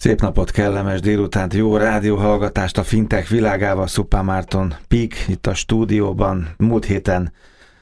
Szép 0.00 0.20
napot, 0.20 0.50
kellemes 0.50 1.00
délutánt, 1.00 1.54
jó 1.54 1.76
rádióhallgatást 1.76 2.78
a 2.78 2.82
fintech 2.82 3.28
világával, 3.28 3.86
Szupá 3.86 4.20
Márton 4.20 4.74
Pik 4.88 5.24
itt 5.28 5.46
a 5.46 5.54
stúdióban. 5.54 6.48
Múlt 6.56 6.84
héten 6.84 7.32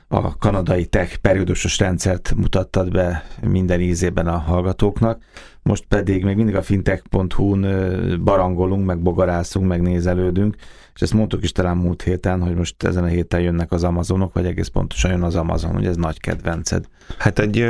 a 0.09 0.37
kanadai 0.37 0.87
tech 0.87 1.17
periódusos 1.17 1.79
rendszert 1.79 2.35
mutattad 2.37 2.91
be 2.91 3.25
minden 3.41 3.81
ízében 3.81 4.27
a 4.27 4.39
hallgatóknak, 4.39 5.23
most 5.69 5.85
pedig 5.89 6.25
még 6.25 6.37
mindig 6.37 6.57
a 6.57 6.63
fintech.hu-n 6.63 8.21
barangolunk, 8.25 8.87
meg 8.87 8.99
bogarászunk, 8.99 9.67
meg 9.67 9.83
nézelődünk, 9.83 10.57
és 10.95 11.01
ezt 11.01 11.15
mondtuk 11.15 11.43
is 11.43 11.53
talán 11.53 11.77
múlt 11.77 12.03
héten, 12.03 12.43
hogy 12.43 12.55
most 12.55 12.83
ezen 12.83 13.05
a 13.05 13.07
héten 13.07 13.41
jönnek 13.41 13.73
az 13.73 13.85
Amazonok, 13.85 14.33
vagy 14.33 14.47
egész 14.47 14.69
pontosan 14.69 15.11
jön 15.11 15.23
az 15.23 15.35
Amazon, 15.35 15.73
hogy 15.73 15.87
ez 15.87 15.97
nagy 15.97 16.21
kedvenced. 16.21 16.85
Hát 17.19 17.39
egy, 17.39 17.61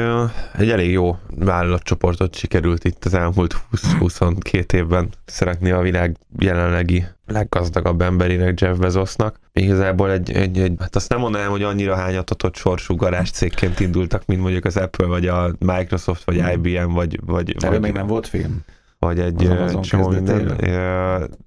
egy 0.59 0.71
elég 0.71 0.91
jó 0.91 1.17
vállalatcsoportot 1.39 2.37
sikerült 2.37 2.85
itt 2.85 3.05
az 3.05 3.15
elmúlt 3.15 3.57
20-22 3.73 4.73
évben 4.73 5.09
szeretni 5.25 5.71
a 5.71 5.81
világ 5.81 6.17
jelenlegi 6.39 7.05
leggazdagabb 7.27 8.03
emberének, 8.03 8.61
Jeff 8.61 8.77
Bezosnak. 8.77 9.41
Igazából 9.53 10.11
egy, 10.11 10.33
egy, 10.33 10.59
egy, 10.59 10.75
hát 10.79 10.97
azt 10.97 11.09
nem 11.09 11.19
mondanám, 11.19 11.51
hogy 11.51 11.63
annyira 11.63 11.97
hányatatott 11.97 12.57
sorsú 12.57 12.95
garázs 12.95 13.31
cégként 13.31 13.81
indultak, 13.81 14.27
mint 14.27 14.41
mondjuk 14.41 14.65
az 14.65 14.77
Apple, 14.77 15.07
vagy 15.07 15.27
a 15.27 15.51
Microsoft, 15.59 16.25
vagy 16.25 16.37
IBM, 16.53 16.93
vagy... 16.93 17.21
vagy, 17.27 17.55
Erről 17.59 17.81
vagy 17.81 17.88
még 17.89 17.97
nem 17.97 18.07
volt 18.07 18.27
film? 18.27 18.65
vagy 18.99 19.21
egy 19.21 19.51
csomó 19.81 20.09
minden. 20.09 20.57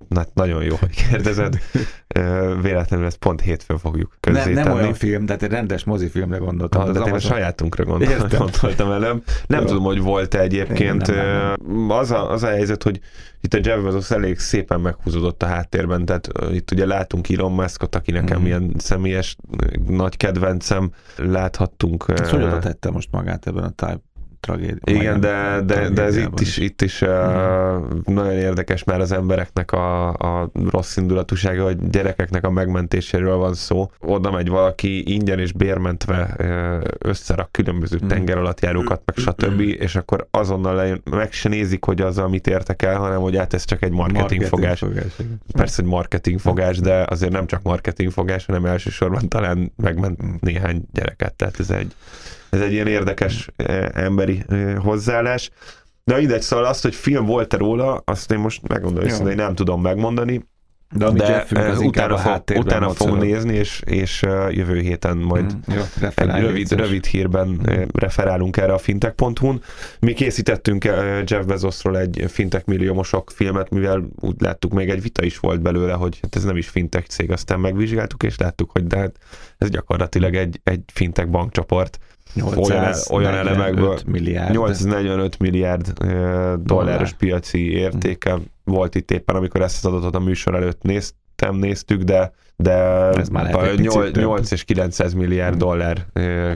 Na, 0.10 0.26
nagyon 0.34 0.64
jó, 0.64 0.76
hogy 0.76 0.90
kérdezed. 0.90 1.58
Véletlenül 2.62 3.06
ezt 3.06 3.18
pont 3.18 3.42
hétfőn 3.42 3.78
fogjuk 3.78 4.18
közzétenni. 4.20 4.54
Nem, 4.54 4.64
nem 4.64 4.74
olyan 4.74 4.94
film, 4.94 5.26
tehát 5.26 5.44
egy 5.44 5.50
rendes 5.50 5.84
mozifilmre 5.84 6.38
gondoltam. 6.38 6.82
Ah, 6.82 6.92
de 6.92 7.00
én 7.00 7.14
a 7.14 7.20
sajátunkra 7.20 7.84
gondoltam, 7.84 8.28
gondoltam 8.40 8.92
előbb. 8.92 9.24
Nem 9.48 9.66
tudom, 9.66 9.84
hogy 9.84 10.02
volt-e 10.02 10.40
egyébként. 10.40 11.08
Nem, 11.08 11.16
nem, 11.16 11.56
nem. 11.68 11.90
Az, 11.90 12.12
a, 12.12 12.32
az 12.32 12.44
a 12.44 12.48
helyzet, 12.48 12.84
hogy 12.84 13.00
itt 13.42 13.54
a 13.54 13.60
Jeff 13.62 13.84
Bezos 13.84 14.12
elég 14.12 14.40
szépen 14.40 14.80
meghúzódott 14.80 15.44
a 15.44 15.46
háttérben, 15.46 16.06
tehát 16.06 16.28
itt 16.52 16.72
ugye 16.72 16.86
látunk 16.86 17.30
Elon 17.30 17.52
Muskot, 17.52 17.96
aki 17.96 18.12
nekem 18.12 18.42
mm. 18.42 18.46
ilyen 18.46 18.74
személyes 18.78 19.36
nagy 19.88 20.18
kedvencem, 20.18 20.92
láthattunk. 21.18 22.06
Ezt 22.08 22.32
hogy 22.32 22.60
tette 22.60 22.92
most 22.92 23.12
magát 23.12 23.48
ebben 23.48 23.64
a 23.64 23.70
Type 23.70 24.02
tragédia. 24.42 24.80
Igen, 24.84 25.20
de, 25.20 25.62
de, 25.66 25.90
de 25.90 26.02
ez 26.02 26.18
itt 26.18 26.40
is, 26.40 26.58
itt 26.58 26.82
is 26.82 27.02
uh, 27.02 27.10
nagyon 28.06 28.32
érdekes 28.32 28.84
már 28.84 29.00
az 29.00 29.12
embereknek 29.12 29.72
a, 29.72 30.08
a 30.10 30.50
rossz 30.70 30.98
indulatúsága, 30.98 31.64
hogy 31.64 31.90
gyerekeknek 31.90 32.46
a 32.46 32.50
megmentéséről 32.50 33.36
van 33.36 33.54
szó. 33.54 33.92
Oda 34.00 34.32
megy 34.32 34.50
valaki 34.50 35.14
ingyen 35.14 35.40
és 35.40 35.52
bérmentve 35.52 36.36
uh, 36.40 36.82
összerak 36.98 37.52
különböző 37.52 38.00
mm. 38.04 38.08
tenger 38.08 38.38
alatt 38.38 38.62
járókat, 38.62 39.02
meg 39.06 39.18
stb. 39.18 39.60
és 39.60 39.96
akkor 39.96 40.28
azonnal 40.32 40.76
lejön, 40.76 41.02
meg 41.12 41.32
se 41.32 41.50
nézik, 41.50 41.84
hogy 41.84 42.02
az, 42.02 42.18
amit 42.18 42.48
értek 42.48 42.82
el, 42.82 42.98
hanem 42.98 43.20
hogy 43.20 43.38
hát 43.38 43.54
ez 43.54 43.66
csak 43.66 43.84
egy 43.84 43.92
marketingfogás. 43.92 44.82
Marketing 44.82 45.10
fogás, 45.10 45.38
Persze, 45.54 45.82
hogy 45.82 45.92
marketingfogás, 45.92 46.80
de 46.80 47.06
azért 47.10 47.32
nem 47.32 47.48
csak 47.48 47.62
marketingfogás, 47.62 48.46
hanem 48.46 48.66
elsősorban 48.66 49.28
talán 49.28 49.72
megment 49.78 50.26
mm. 50.26 50.30
néhány 50.40 50.84
gyereket. 50.94 51.34
Tehát 51.34 51.60
ez 51.60 51.70
egy 51.70 51.96
ez 52.52 52.62
egy 52.62 52.72
ilyen 52.72 52.88
érdekes 52.88 53.50
eh, 53.56 53.88
emberi 53.94 54.44
eh, 54.48 54.76
hozzáállás. 54.78 55.50
De 56.04 56.18
mindegy, 56.18 56.42
szóval 56.42 56.66
azt, 56.66 56.82
hogy 56.82 56.96
film 56.96 57.26
volt-e 57.26 57.58
róla, 57.58 58.02
azt 58.06 58.32
én 58.32 58.40
most 58.40 58.68
megmondom, 58.68 59.10
hogy 59.10 59.30
én 59.30 59.36
nem 59.36 59.56
tudom 59.56 59.82
megmondani. 59.82 60.50
De, 60.96 61.06
ami 61.06 61.20
de 61.20 61.46
az 61.52 61.80
uh, 61.80 61.86
utána, 61.86 62.18
fog, 62.18 62.44
utána 62.58 62.90
fogom 62.90 63.18
nézni, 63.18 63.54
és, 63.54 63.82
és 63.86 64.22
jövő 64.50 64.80
héten 64.80 65.18
majd 65.18 65.54
mm, 65.54 65.76
jó, 65.76 65.82
egy 66.16 66.42
rövid, 66.42 66.72
rövid 66.72 67.06
hírben 67.06 67.62
referálunk 67.94 68.58
erre 68.58 68.74
a 68.74 68.78
fintech.hu-n. 68.78 69.62
Mi 70.00 70.14
készítettünk 70.14 70.84
Jeff 71.26 71.46
Bezosról 71.46 71.98
egy 71.98 72.26
fintech 72.28 72.68
milliómosok 72.68 73.32
filmet, 73.36 73.70
mivel 73.70 74.08
úgy 74.20 74.36
láttuk, 74.40 74.74
még 74.74 74.90
egy 74.90 75.02
vita 75.02 75.24
is 75.24 75.40
volt 75.40 75.62
belőle, 75.62 75.94
hogy 75.94 76.20
hát 76.22 76.36
ez 76.36 76.44
nem 76.44 76.58
is 76.58 76.68
fintech 76.68 77.08
cég, 77.08 77.32
aztán 77.32 77.60
megvizsgáltuk, 77.60 78.24
és 78.24 78.38
láttuk, 78.38 78.72
hogy 78.72 78.88
de 78.88 78.98
hát 78.98 79.16
ez 79.58 79.70
gyakorlatilag 79.70 80.36
egy, 80.36 80.60
egy 80.64 80.82
fintech 80.94 81.30
bankcsoport, 81.30 82.00
olyan, 82.56 82.94
olyan 83.12 83.34
elemekből 83.34 84.00
milliárd. 84.06 84.52
845 84.52 85.40
milliárd 85.40 85.94
dolláros 86.64 87.14
piaci 87.14 87.72
értéke 87.72 88.32
hmm. 88.32 88.44
volt 88.64 88.96
itt 88.96 89.12
éppen, 89.12 89.36
amikor 89.36 89.62
ezt 89.62 89.86
az 89.86 89.92
adatot 89.92 90.16
a 90.16 90.20
műsor 90.20 90.56
előtt 90.56 90.82
néztem, 90.82 91.56
néztük, 91.56 92.02
de 92.02 92.32
de 92.56 92.74
ez 93.10 93.30
már 93.30 93.76
8, 93.76 94.12
8 94.16 94.52
és 94.52 94.64
900 94.64 95.14
milliárd 95.14 95.50
hmm. 95.50 95.60
dollár 95.60 96.06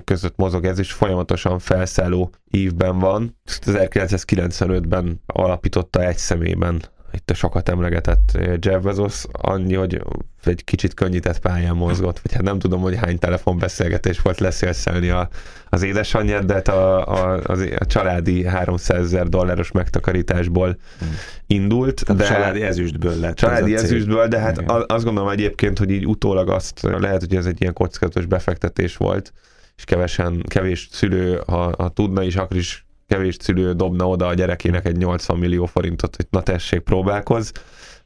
között 0.03 0.35
mozog 0.38 0.66
ez, 0.66 0.80
és 0.80 0.91
folyamatosan 0.91 1.59
felszálló 1.59 2.30
ívben 2.52 3.00
van. 3.00 3.38
1995-ben 3.66 5.22
alapította 5.25 6.03
egy 6.03 6.18
szemében 6.18 6.81
itt 7.16 7.31
a 7.31 7.34
sokat 7.34 7.70
emlegetett 7.70 8.38
Jeff 8.59 8.81
Bezos, 8.84 9.24
annyi, 9.31 9.74
hogy 9.74 10.02
egy 10.44 10.64
kicsit 10.64 10.94
könnyített 10.94 11.40
pályán 11.40 11.76
mozgott, 11.76 12.20
vagy 12.20 12.34
hát 12.34 12.44
nem 12.44 12.59
tudom, 12.59 12.81
hogy 12.81 12.96
hány 12.96 13.20
telefonbeszélgetés 13.20 14.22
volt 14.22 14.40
leszélszelni 14.40 15.09
a, 15.09 15.30
az 15.70 15.84
édesanyját, 15.84 16.46
de 16.46 16.53
hát 16.53 16.68
a, 16.68 17.08
a, 17.08 17.42
a, 17.46 17.58
a 17.78 17.86
családi 17.86 18.46
300 18.46 19.06
ezer 19.06 19.28
dolláros 19.28 19.72
megtakarításból 19.72 20.78
hmm. 21.00 21.16
indult. 21.48 22.06
Tehát 22.06 22.22
de 22.22 22.28
családi 22.28 22.62
ezüstből 22.62 23.20
lett. 23.20 23.36
Családi 23.36 23.76
ezüstből, 23.76 24.28
de 24.28 24.40
hát 24.40 24.62
Igen. 24.62 24.84
azt 24.88 25.03
gondolom 25.03 25.30
egyébként, 25.30 25.78
hogy 25.78 25.90
így 25.90 26.08
utólag 26.08 26.50
azt 26.50 26.82
lehet, 26.82 27.20
hogy 27.20 27.36
ez 27.36 27.46
egy 27.46 27.62
ilyen 27.62 27.74
kockázatos 27.74 28.26
befektetés 28.26 28.97
volt, 28.97 29.34
és 29.78 29.84
kevesen, 29.84 30.44
kevés 30.47 30.88
szülő, 30.92 31.42
ha, 31.47 31.74
ha 31.78 31.90
tudna 31.90 32.24
is, 32.24 32.36
akkor 32.36 32.58
is 32.58 32.84
kevés 33.08 33.36
szülő 33.40 33.74
dobna 33.74 34.08
oda 34.08 34.28
a 34.28 34.34
gyerekének 34.34 34.86
egy 34.86 34.98
80 34.98 35.38
millió 35.38 35.66
forintot, 35.66 36.16
hogy 36.16 36.28
na 36.30 36.42
tessék, 36.42 36.80
próbálkoz, 36.80 37.52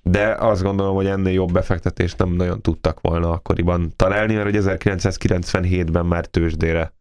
de 0.03 0.35
azt 0.39 0.63
gondolom, 0.63 0.95
hogy 0.95 1.05
ennél 1.05 1.33
jobb 1.33 1.51
befektetést 1.51 2.17
nem 2.17 2.29
nagyon 2.29 2.61
tudtak 2.61 3.01
volna 3.01 3.31
akkoriban 3.31 3.93
találni, 3.95 4.33
mert 4.33 4.45
hogy 4.45 4.63
1997-ben 4.63 6.05
már 6.05 6.25
tőzsdére 6.25 6.93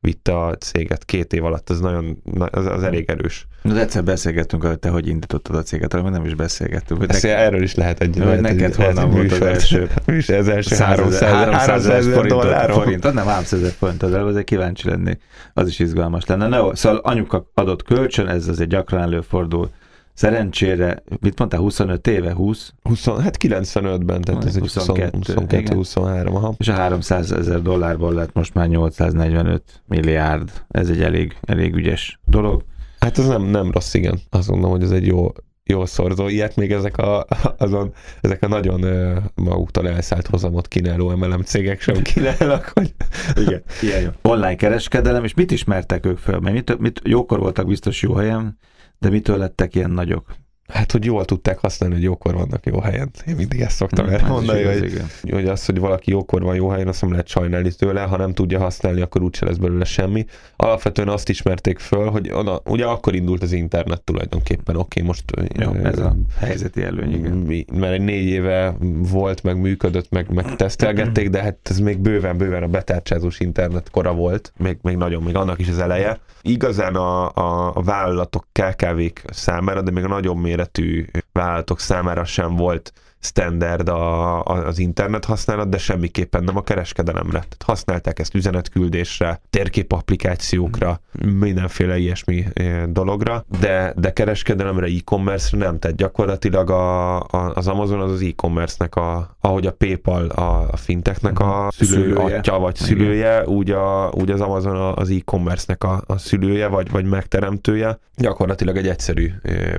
vitte 0.00 0.38
a 0.38 0.56
céget 0.56 1.04
két 1.04 1.32
év 1.32 1.44
alatt, 1.44 1.70
ez 1.70 1.80
nagyon, 1.80 2.22
az, 2.50 2.66
az 2.66 2.82
elég 2.82 3.10
erős. 3.10 3.46
Na, 3.62 3.78
egyszer 3.78 4.04
beszélgettünk, 4.04 4.64
hogy 4.64 4.78
te 4.78 4.88
hogy 4.88 5.08
indítottad 5.08 5.56
a 5.56 5.62
céget, 5.62 5.94
arra 5.94 6.08
nem 6.08 6.24
is 6.24 6.34
beszélgettünk. 6.34 7.00
Hogy 7.00 7.08
neked, 7.08 7.30
erről 7.30 7.62
is 7.62 7.74
lehet 7.74 8.00
egy... 8.00 8.18
Hogy 8.18 8.40
neked 8.40 8.74
honnan 8.74 9.10
volt 9.10 9.32
az 9.32 9.40
első... 9.40 9.88
is 10.06 10.28
ez 10.28 10.48
első 10.48 10.76
300 10.76 11.86
ezer 11.86 12.26
dollár. 12.26 12.72
Forint, 12.72 13.12
nem 13.12 13.26
300 13.26 13.60
ezer 13.60 13.72
forint, 13.72 14.02
az 14.02 14.12
azért 14.12 14.44
kíváncsi 14.44 14.88
lenni. 14.88 15.18
Az 15.54 15.68
is 15.68 15.78
izgalmas 15.78 16.26
lenne. 16.26 16.46
Na 16.46 16.56
jó, 16.56 16.74
szóval 16.74 16.98
anyuka 16.98 17.50
adott 17.54 17.82
kölcsön, 17.82 18.28
ez 18.28 18.48
azért 18.48 18.68
gyakran 18.68 19.00
előfordul 19.00 19.70
Szerencsére, 20.16 21.02
mit 21.20 21.38
mondtál, 21.38 21.60
25 21.60 22.06
éve, 22.06 22.32
20? 22.32 22.72
20 22.82 23.04
hát 23.04 23.36
95-ben, 23.42 24.20
tehát 24.20 24.44
ez 24.44 24.58
22, 24.58 25.10
22 25.12 25.74
23, 25.74 26.34
aha. 26.34 26.54
És 26.58 26.68
a 26.68 26.72
300 26.72 27.32
ezer 27.32 27.62
dollárból 27.62 28.14
lett 28.14 28.32
most 28.32 28.54
már 28.54 28.68
845 28.68 29.82
milliárd. 29.86 30.50
Ez 30.68 30.88
egy 30.88 31.02
elég, 31.02 31.36
elég 31.42 31.74
ügyes 31.74 32.20
dolog. 32.24 32.64
Hát 32.98 33.18
ez 33.18 33.26
nem, 33.26 33.42
nem 33.42 33.70
rossz, 33.70 33.94
igen. 33.94 34.20
Azt 34.30 34.48
mondom, 34.48 34.70
hogy 34.70 34.82
ez 34.82 34.90
egy 34.90 35.06
jó, 35.06 35.32
jó 35.64 35.86
szorzó. 35.86 36.28
Ilyet 36.28 36.56
még 36.56 36.72
ezek 36.72 36.96
a, 36.96 37.26
azon, 37.58 37.92
ezek 38.20 38.42
a 38.42 38.48
nagyon 38.48 38.84
uh, 38.84 39.16
maguktól 39.34 39.88
elszállt 39.88 40.26
hozamot 40.26 40.68
kínáló 40.68 41.16
MLM 41.16 41.42
cégek 41.42 41.80
sem 41.80 42.02
kínálnak, 42.14 42.70
hogy... 42.74 42.94
Igen, 43.34 43.62
ilyen 43.82 44.00
jó. 44.00 44.10
Online 44.22 44.56
kereskedelem, 44.56 45.24
és 45.24 45.34
mit 45.34 45.50
ismertek 45.50 46.06
ők 46.06 46.18
föl? 46.18 46.38
Mert 46.38 46.54
mit, 46.54 46.78
mit, 46.78 47.00
jókor 47.04 47.38
voltak 47.38 47.66
biztos 47.66 48.02
jó 48.02 48.14
helyen, 48.14 48.58
de 48.98 49.08
mitől 49.08 49.38
lettek 49.38 49.74
ilyen 49.74 49.90
nagyok? 49.90 50.36
Hát, 50.68 50.92
hogy 50.92 51.04
jól 51.04 51.24
tudták 51.24 51.58
használni, 51.58 51.94
hogy 51.94 52.04
jókor 52.04 52.34
vannak 52.34 52.66
jó 52.66 52.80
helyen. 52.80 53.10
Én 53.26 53.34
mindig 53.36 53.60
ezt 53.60 53.76
szoktam 53.76 54.06
hmm, 54.06 54.26
mondani, 54.26 54.62
hogy, 54.62 55.02
hogy 55.30 55.46
az, 55.46 55.64
hogy 55.64 55.78
valaki 55.78 56.10
jókor 56.10 56.42
van 56.42 56.54
jó 56.54 56.68
helyen, 56.68 56.88
azt 56.88 57.00
nem 57.00 57.10
lehet 57.10 57.26
sajnálni 57.26 57.72
tőle, 57.72 58.00
ha 58.00 58.16
nem 58.16 58.32
tudja 58.32 58.58
használni, 58.58 59.00
akkor 59.00 59.22
úgyse 59.22 59.44
lesz 59.44 59.56
belőle 59.56 59.84
semmi. 59.84 60.26
Alapvetően 60.56 61.08
azt 61.08 61.28
ismerték 61.28 61.78
föl, 61.78 62.10
hogy 62.10 62.30
oda, 62.32 62.60
ugye 62.64 62.84
akkor 62.84 63.14
indult 63.14 63.42
az 63.42 63.52
internet 63.52 64.02
tulajdonképpen, 64.02 64.76
oké, 64.76 65.00
okay, 65.00 65.02
most... 65.02 65.24
Jó, 65.58 65.72
ez 65.72 65.98
a 65.98 66.16
helyzeti 66.38 66.82
előny, 66.82 67.12
igen. 67.12 67.64
Mert 67.80 67.92
egy 67.92 68.00
négy 68.00 68.26
éve 68.26 68.76
volt, 69.10 69.42
meg 69.42 69.60
működött, 69.60 70.10
meg, 70.10 70.32
meg 70.34 70.56
tesztelgették, 70.56 71.30
de 71.30 71.42
hát 71.42 71.56
ez 71.62 71.78
még 71.78 71.98
bőven-bőven 71.98 72.62
a 72.62 72.68
betárcsázós 72.68 73.40
internet 73.40 73.90
kora 73.90 74.14
volt, 74.14 74.52
még, 74.56 74.78
még 74.82 74.96
nagyon, 74.96 75.22
még 75.22 75.36
annak 75.36 75.58
is 75.58 75.68
az 75.68 75.78
eleje. 75.78 76.18
Igazán 76.42 76.94
a, 76.94 77.34
a, 77.34 77.72
a 77.74 77.82
vállalatok 77.82 78.46
KKV-k 78.52 79.22
számára, 79.26 79.82
de 79.82 79.90
még 79.90 80.04
a 80.04 80.08
nagyobb 80.08 80.36
méretű 80.56 81.04
vállalatok 81.36 81.80
számára 81.80 82.24
sem 82.24 82.56
volt 82.56 82.92
standard 83.26 83.88
a, 83.88 84.42
a, 84.42 84.66
az 84.66 84.78
internet 84.78 85.24
használat, 85.24 85.68
de 85.68 85.78
semmiképpen 85.78 86.44
nem 86.44 86.56
a 86.56 86.62
kereskedelemre. 86.62 87.38
Tehát 87.38 87.62
használták 87.64 88.18
ezt 88.18 88.34
üzenetküldésre, 88.34 89.40
térképapplikációkra, 89.50 91.00
mindenféle 91.38 91.98
ilyesmi 91.98 92.44
dologra, 92.88 93.44
de, 93.60 93.92
de 93.96 94.12
kereskedelemre, 94.12 94.86
e-commerce-re 94.86 95.64
nem. 95.64 95.78
Tehát 95.78 95.96
gyakorlatilag 95.96 96.70
a, 96.70 97.16
a, 97.20 97.52
az 97.54 97.68
Amazon 97.68 98.00
az 98.00 98.10
az 98.10 98.22
e-commerce-nek, 98.22 98.94
a, 98.94 99.36
ahogy 99.40 99.66
a 99.66 99.72
PayPal 99.72 100.26
a, 100.26 100.68
a 100.70 100.76
fintechnek 100.76 101.40
a 101.40 101.68
szülő, 101.70 102.14
szülője. 102.14 102.38
atya 102.38 102.58
vagy 102.58 102.74
szülője, 102.74 103.46
úgy, 103.46 103.70
a, 103.70 104.10
úgy 104.12 104.30
az 104.30 104.40
Amazon 104.40 104.76
az 104.76 105.10
e-commerce-nek 105.10 105.84
a, 105.84 106.02
a 106.06 106.18
szülője 106.18 106.66
vagy, 106.66 106.90
vagy 106.90 107.04
megteremtője. 107.04 107.98
Gyakorlatilag 108.16 108.76
egy 108.76 108.88
egyszerű 108.88 109.32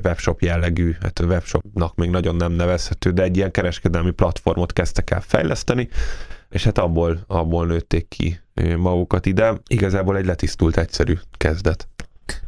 webshop 0.03 0.41
jellegű, 0.41 0.95
hát 1.01 1.19
webshopnak 1.53 1.95
még 1.95 2.09
nagyon 2.09 2.35
nem 2.35 2.51
nevezhető, 2.51 3.11
de 3.11 3.23
egy 3.23 3.37
ilyen 3.37 3.51
kereskedelmi 3.51 4.11
platformot 4.11 4.73
kezdtek 4.73 5.09
el 5.09 5.21
fejleszteni, 5.21 5.89
és 6.49 6.63
hát 6.63 6.77
abból, 6.77 7.23
abból 7.27 7.65
nőtték 7.65 8.07
ki 8.07 8.39
magukat 8.77 9.25
ide. 9.25 9.53
Igazából 9.67 10.17
egy 10.17 10.25
letisztult 10.25 10.77
egyszerű 10.77 11.13
kezdet. 11.37 11.87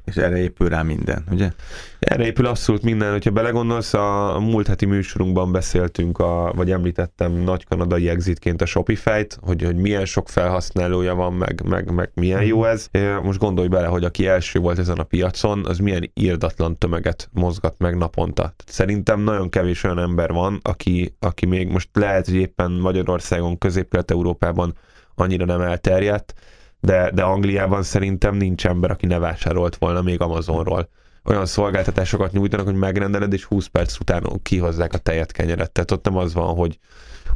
És 0.06 0.16
erre 0.16 0.38
épül 0.38 0.70
rá 0.70 0.82
minden, 0.82 1.24
ugye? 1.32 1.52
Erre 2.00 2.26
épül 2.26 2.46
abszolút 2.46 2.84
minden. 2.84 3.12
Hogyha 3.12 3.32
belegondolsz, 3.32 3.94
a 3.94 4.38
múlt 4.40 4.68
heti 4.68 4.86
műsorunkban 4.86 5.52
beszéltünk, 5.52 6.20
a, 6.20 6.52
vagy 6.56 6.72
említettem 6.72 7.32
nagy 7.32 7.66
kanadai 7.66 8.10
exitként 8.10 8.62
a 8.62 8.66
Shopify-t, 8.66 9.38
hogy, 9.42 9.64
hogy 9.64 9.76
milyen 9.76 10.06
sok 10.06 10.30
felhasználója 10.30 11.16
van, 11.16 11.34
meg, 11.34 11.62
meg, 11.66 11.92
meg 11.92 12.12
milyen 12.14 12.44
jó 12.44 12.66
ez. 12.66 12.90
Most 13.24 13.40
gondolj 13.40 13.68
bele, 13.68 13.88
hogy 13.88 14.04
aki 14.04 14.28
első 14.28 14.60
volt 14.60 14.80
ezen 14.80 14.98
a 14.98 15.04
piacon, 15.04 15.66
az 15.66 15.78
milyen 15.78 16.12
írdatlan 16.14 16.78
tömeget 16.78 17.30
mozgat 17.34 17.76
meg 17.78 17.98
naponta. 17.98 18.54
Szerintem 18.66 19.20
nagyon 19.20 19.50
kevés 19.50 19.84
olyan 19.84 20.00
ember 20.00 20.32
van, 20.32 20.60
aki, 20.62 21.16
aki 21.20 21.46
még 21.46 21.68
most 21.68 21.90
lehet, 21.94 22.26
hogy 22.26 22.36
éppen 22.36 22.72
Magyarországon, 22.72 23.58
Közép-Kelet-Európában 23.58 24.78
annyira 25.16 25.46
nem 25.46 25.62
elterjedt, 25.62 26.34
de, 26.80 27.12
de 27.14 27.24
Angliában 27.24 27.84
szerintem 27.84 28.36
nincs 28.36 28.66
ember, 28.66 28.92
aki 28.92 29.06
ne 29.06 29.20
vásárolt 29.20 29.76
volna 29.76 30.02
még 30.02 30.22
Amazonról. 30.22 30.90
Olyan 31.24 31.46
szolgáltatásokat 31.46 32.32
nyújtanak, 32.32 32.66
hogy 32.66 32.76
megrendeled, 32.76 33.34
és 33.34 33.44
20 33.44 33.68
perc 33.68 34.00
után 34.00 34.24
kihozzák 34.44 34.94
a 34.94 34.98
tejet 34.98 35.32
kenyeret. 35.32 35.72
Tehát 35.72 35.92
ott 35.92 36.06
nem 36.06 36.18
az 36.18 36.34
van, 36.34 36.56
hogy 36.56 36.80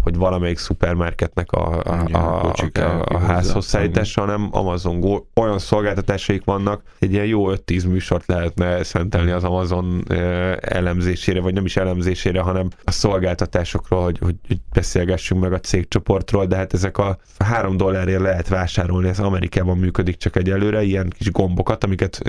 hogy 0.03 0.15
valamelyik 0.15 0.57
szupermarketnek 0.57 1.51
a, 1.51 1.81
a, 1.83 2.05
a, 2.11 2.43
a, 2.43 2.79
a, 2.79 3.03
a 3.05 3.17
házhoz 3.17 3.65
szállítása, 3.65 4.21
hanem 4.21 4.47
Amazon 4.51 4.99
Go. 4.99 5.23
Olyan 5.33 5.59
szolgáltatásaik 5.59 6.43
vannak, 6.43 6.81
egy 6.99 7.13
ilyen 7.13 7.25
jó 7.25 7.51
5-10 7.51 7.87
műsort 7.89 8.27
lehetne 8.27 8.83
szentelni 8.83 9.31
az 9.31 9.43
Amazon 9.43 10.03
elemzésére, 10.61 11.41
vagy 11.41 11.53
nem 11.53 11.65
is 11.65 11.77
elemzésére, 11.77 12.41
hanem 12.41 12.67
a 12.83 12.91
szolgáltatásokról, 12.91 14.03
hogy, 14.03 14.17
hogy, 14.21 14.35
hogy 14.47 14.59
beszélgessünk 14.73 15.41
meg 15.41 15.53
a 15.53 15.59
cégcsoportról, 15.59 16.45
de 16.45 16.55
hát 16.55 16.73
ezek 16.73 16.97
a 16.97 17.17
3 17.39 17.77
dollárért 17.77 18.21
lehet 18.21 18.47
vásárolni, 18.47 19.07
ez 19.07 19.19
Amerikában 19.19 19.77
működik 19.77 20.17
csak 20.17 20.35
egyelőre, 20.35 20.83
ilyen 20.83 21.13
kis 21.17 21.31
gombokat, 21.31 21.83
amiket 21.83 22.21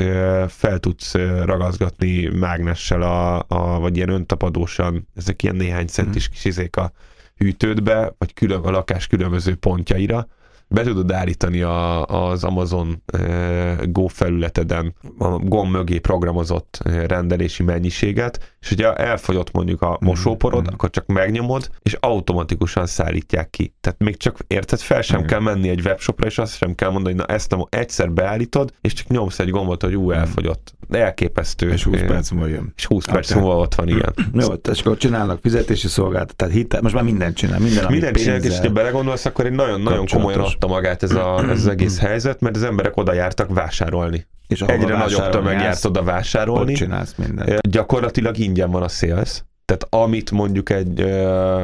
fel 0.48 0.78
tudsz 0.78 1.14
ragazgatni 1.44 2.26
mágnessel, 2.26 3.02
a, 3.02 3.44
a, 3.48 3.80
vagy 3.80 3.96
ilyen 3.96 4.08
öntapadósan, 4.08 5.08
ezek 5.16 5.42
ilyen 5.42 5.56
néhány 5.56 5.86
centis 5.86 6.28
kis 6.28 6.44
izék 6.44 6.76
a 6.76 6.92
hűtődbe, 7.36 8.14
vagy 8.18 8.32
külön 8.32 8.60
a 8.60 8.70
lakás 8.70 9.06
különböző 9.06 9.54
pontjaira, 9.54 10.26
be 10.68 10.82
tudod 10.82 11.12
állítani 11.12 11.62
a, 11.62 12.06
az 12.06 12.44
Amazon 12.44 13.02
e, 13.06 13.76
Go 13.86 14.06
felületeden 14.06 14.94
a 15.18 15.28
gomb 15.28 15.72
mögé 15.72 15.98
programozott 15.98 16.80
e, 16.84 17.06
rendelési 17.06 17.62
mennyiséget, 17.62 18.53
és 18.64 18.70
hogyha 18.70 18.94
elfogyott 18.94 19.52
mondjuk 19.52 19.82
a 19.82 19.90
mhm, 19.90 20.04
mosóporod, 20.04 20.62
mm. 20.62 20.72
akkor 20.72 20.90
csak 20.90 21.06
megnyomod, 21.06 21.70
és 21.82 21.96
automatikusan 22.00 22.86
szállítják 22.86 23.50
ki. 23.50 23.74
Tehát 23.80 23.98
még 23.98 24.16
csak 24.16 24.38
érted, 24.46 24.78
fel 24.78 25.02
sem 25.02 25.20
mm. 25.20 25.24
kell 25.24 25.40
menni 25.40 25.68
egy 25.68 25.80
webshopra, 25.80 26.26
és 26.26 26.38
azt 26.38 26.56
sem 26.56 26.74
kell 26.74 26.90
mondani, 26.90 27.14
hogy 27.14 27.26
na 27.26 27.34
ezt 27.34 27.50
nem 27.50 27.64
egyszer 27.68 28.12
beállítod, 28.12 28.72
és 28.80 28.92
csak 28.92 29.06
nyomsz 29.06 29.38
egy 29.38 29.50
gombot, 29.50 29.82
hogy 29.82 29.96
ú, 29.96 30.02
mhm. 30.02 30.18
elfogyott. 30.18 30.74
Elképesztő. 30.90 31.70
És 31.70 31.82
20 31.82 32.00
perc 32.00 32.30
múlva 32.30 32.46
jön. 32.46 32.72
És 32.76 32.86
20 32.86 33.04
perc 33.04 33.32
hát, 33.32 33.40
múlva 33.40 33.56
ott 33.56 33.74
van, 33.74 33.88
igen. 33.88 34.14
Jó, 34.32 34.52
és 34.52 34.80
akkor 34.80 34.96
csinálnak 34.96 35.38
fizetési 35.42 35.88
szolgáltatást, 35.88 36.52
hitel, 36.52 36.80
most 36.80 36.94
már 36.94 37.04
mindent 37.04 37.36
csinál, 37.36 37.58
minden, 37.58 37.86
Minden 37.90 38.12
csinál, 38.12 38.42
és 38.42 38.58
ha 38.58 38.68
belegondolsz, 38.68 39.24
akkor 39.24 39.46
egy 39.46 39.52
nagyon-nagyon 39.52 40.06
komolyan 40.06 40.40
adta 40.40 40.66
magát 40.66 41.02
ez, 41.02 41.10
a, 41.10 41.44
ez 41.50 41.58
az 41.58 41.66
egész 41.66 41.98
helyzet, 42.06 42.40
mert 42.40 42.56
az 42.56 42.62
emberek 42.62 42.96
oda 42.96 43.12
jártak 43.12 43.54
vásárolni. 43.54 44.26
És 44.46 44.60
Egyre 44.60 44.96
nagyobb 44.96 45.28
tömeg 45.28 45.60
járt 45.60 45.84
oda 45.84 46.02
vásárolni. 46.02 46.72
Ott 46.72 46.78
csinálsz 46.78 47.14
mindent. 47.14 47.68
Gyakorlatilag 47.68 48.38
ingyen 48.38 48.70
van 48.70 48.82
a 48.82 48.88
sales. 48.88 49.42
Tehát 49.64 49.86
amit 49.90 50.30
mondjuk 50.30 50.70
egy, 50.70 51.04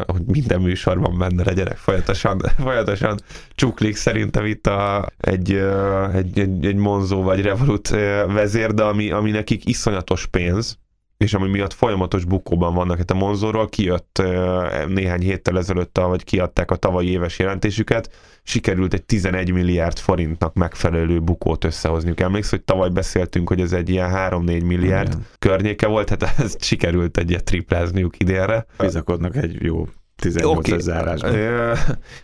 hogy 0.06 0.22
minden 0.26 0.60
műsorban 0.60 1.18
benne 1.18 1.44
legyenek 1.44 1.76
folyamatosan, 1.76 2.40
folyamatosan 2.64 3.18
csuklik 3.54 3.96
szerintem 3.96 4.44
itt 4.44 4.66
a, 4.66 5.06
egy, 5.16 5.52
egy, 6.14 6.38
egy, 6.38 6.66
egy 6.66 6.76
Monzo 6.76 7.22
vagy 7.22 7.42
Revolut 7.42 7.88
vezér, 8.26 8.74
de 8.74 8.82
ami, 8.82 9.10
ami 9.10 9.30
nekik 9.30 9.68
iszonyatos 9.68 10.26
pénz, 10.26 10.78
és 11.24 11.34
ami 11.34 11.48
miatt 11.48 11.72
folyamatos 11.72 12.24
bukóban 12.24 12.74
vannak. 12.74 12.98
Hát 12.98 13.10
a 13.10 13.14
Monzorról 13.14 13.68
kijött 13.68 14.22
néhány 14.88 15.20
héttel 15.20 15.58
ezelőtt, 15.58 15.98
vagy 15.98 16.24
kiadták 16.24 16.70
a 16.70 16.76
tavalyi 16.76 17.10
éves 17.10 17.38
jelentésüket, 17.38 18.10
sikerült 18.42 18.94
egy 18.94 19.04
11 19.04 19.52
milliárd 19.52 19.98
forintnak 19.98 20.54
megfelelő 20.54 21.20
bukót 21.20 21.64
összehozniuk. 21.64 22.20
Emlékszel, 22.20 22.50
hogy 22.50 22.64
tavaly 22.64 22.88
beszéltünk, 22.88 23.48
hogy 23.48 23.60
ez 23.60 23.72
egy 23.72 23.88
ilyen 23.88 24.10
3-4 24.14 24.64
milliárd 24.64 25.08
Igen. 25.08 25.26
környéke 25.38 25.86
volt, 25.86 26.08
hát 26.08 26.22
ez 26.44 26.56
sikerült 26.60 27.16
egy 27.16 27.30
ilyet 27.30 27.44
triplázniuk 27.44 28.18
idénre. 28.18 28.66
Bizakodnak 28.78 29.36
egy 29.36 29.56
jó 29.62 29.86
18 30.20 30.68
okay. 30.68 30.80
zárásban. 30.80 31.34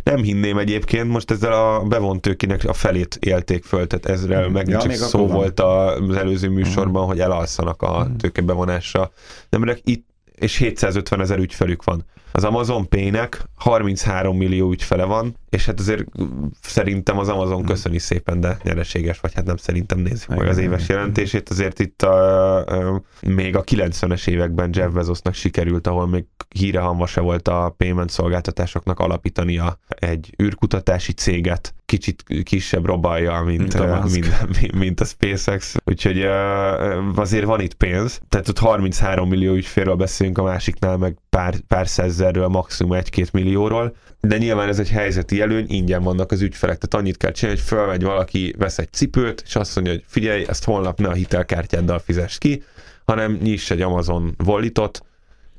Nem 0.03 0.23
hinném 0.23 0.59
egyébként, 0.59 1.09
most 1.09 1.31
ezzel 1.31 1.53
a 1.53 1.83
bevont 1.83 2.21
tőkének 2.21 2.65
a 2.65 2.73
felét 2.73 3.19
élték 3.21 3.65
föl, 3.65 3.87
tehát 3.87 4.07
ezzel 4.07 4.43
hmm. 4.45 4.53
megint 4.53 4.83
ja, 4.83 4.91
csak 4.91 5.09
szó 5.09 5.27
van. 5.27 5.37
volt 5.37 5.61
az 5.61 6.17
előző 6.17 6.49
műsorban, 6.49 6.93
uh-huh. 6.93 7.09
hogy 7.09 7.21
elalszanak 7.21 7.83
a 7.83 7.91
uh-huh. 7.91 8.17
tőkebevonásra. 8.17 9.11
Nem, 9.49 9.65
itt 9.85 10.07
és 10.37 10.57
750 10.57 11.21
ezer 11.21 11.39
ügyfelük 11.39 11.85
van. 11.85 12.05
Az 12.33 12.45
Amazon 12.45 12.89
Pay-nek 12.89 13.45
33 13.55 14.37
millió 14.37 14.71
ügyfele 14.71 15.05
van, 15.05 15.37
és 15.57 15.67
hát 15.67 15.81
azért 15.81 16.05
szerintem 16.61 17.19
az 17.19 17.29
Amazon 17.29 17.57
hmm. 17.57 17.67
köszöni 17.67 17.99
szépen, 17.99 18.41
de 18.41 18.59
nyereséges, 18.63 19.21
vagy 19.21 19.35
hát 19.35 19.45
nem 19.45 19.57
szerintem 19.57 19.99
nézzük 19.99 20.29
meg 20.29 20.49
az 20.49 20.59
éves 20.59 20.89
jelentését. 20.89 21.49
Azért 21.49 21.79
itt 21.79 22.03
a, 22.03 22.57
a, 22.57 23.03
még 23.27 23.57
a 23.57 23.65
90-es 23.65 24.29
években 24.29 24.71
Jeff 24.73 24.93
Bezosnak 24.93 25.35
sikerült, 25.35 25.87
ahol 25.87 26.07
még 26.07 26.25
híre 26.49 26.83
se 27.07 27.21
volt 27.21 27.49
a 27.49 27.75
payment 27.77 28.11
szolgáltatásoknak 28.11 29.01
alapítania 29.01 29.79
egy 29.89 30.35
űrkutatási 30.43 31.13
céget, 31.13 31.75
kicsit 31.85 32.25
kisebb 32.43 32.87
robajja, 32.87 33.41
mint, 33.41 33.59
mint, 33.59 33.75
a, 33.75 34.05
mint, 34.61 34.73
mint 34.73 35.01
a 35.01 35.05
SpaceX. 35.05 35.77
Úgyhogy 35.85 36.23
azért 37.15 37.45
van 37.45 37.61
itt 37.61 37.75
pénz. 37.75 38.21
Tehát 38.29 38.49
ott 38.49 38.59
33 38.59 39.29
millió 39.29 39.55
ügyfélről 39.55 39.95
beszélünk, 39.95 40.39
a 40.39 40.43
másiknál 40.43 40.97
meg 40.97 41.19
pár, 41.31 41.55
pár 41.69 41.89
százezerről, 41.89 42.49
maximum 42.49 42.93
egy-két 42.93 43.33
millióról 43.33 43.97
de 44.27 44.39
nyilván 44.39 44.69
ez 44.69 44.79
egy 44.79 44.91
helyzeti 44.91 45.41
előny, 45.41 45.67
ingyen 45.69 46.03
vannak 46.03 46.33
az 46.33 46.41
ügyfelek, 46.41 46.79
tehát 46.79 47.05
annyit 47.05 47.17
kell 47.17 47.31
csinálni, 47.31 47.61
hogy 47.61 47.69
fölmegy 47.69 48.03
valaki, 48.03 48.55
vesz 48.59 48.79
egy 48.79 48.93
cipőt, 48.93 49.43
és 49.47 49.57
azt 49.57 49.75
mondja, 49.75 49.93
hogy 49.93 50.05
figyelj, 50.07 50.45
ezt 50.49 50.65
holnap 50.65 50.99
ne 50.99 51.09
a 51.09 51.13
hitelkártyáddal 51.13 51.99
fizess 51.99 52.39
ki, 52.39 52.63
hanem 53.05 53.39
nyiss 53.43 53.71
egy 53.71 53.81
Amazon 53.81 54.35
Walletot, 54.45 55.05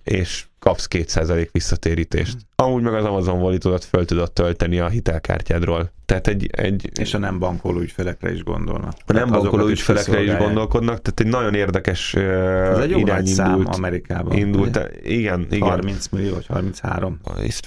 és 0.03 0.45
kapsz 0.59 0.87
2% 0.89 1.47
visszatérítést. 1.51 2.37
Amúgy 2.55 2.81
meg 2.81 2.93
az 2.93 3.05
Amazon 3.05 3.41
Wallet-odat 3.41 3.83
föl 3.83 4.05
tudod 4.05 4.31
tölteni 4.31 4.79
a 4.79 4.87
hitelkártyádról. 4.87 5.91
Tehát 6.07 6.27
egy, 6.27 6.49
egy... 6.51 6.91
És 6.99 7.13
a 7.13 7.17
nem 7.17 7.39
bankoló 7.39 7.79
ügyfelekre 7.79 8.33
is 8.33 8.43
gondolnak. 8.43 8.93
A 9.05 9.13
nem 9.13 9.29
bankoló 9.29 9.67
ügyfelekre 9.67 10.23
is, 10.23 10.29
is 10.29 10.37
gondolkodnak, 10.37 11.01
tehát 11.01 11.19
egy 11.19 11.27
nagyon 11.27 11.53
érdekes 11.53 12.13
Ez 12.13 12.77
egy 12.77 12.89
jó 12.89 12.97
irány 12.97 13.27
indult. 13.27 13.35
Szám 13.35 13.65
Amerikában. 13.65 14.37
Indult, 14.37 14.69
ugye? 14.69 14.89
igen, 15.03 15.47
igen. 15.49 15.67
30 15.67 16.07
millió, 16.07 16.33
vagy 16.33 16.45
33. 16.45 17.19